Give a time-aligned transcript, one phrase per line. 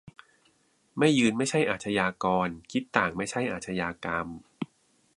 [0.97, 4.27] "ไม่ยืนไม่ใช่อาชญากร คิดต่างไม่ใช่อาชญากรรม"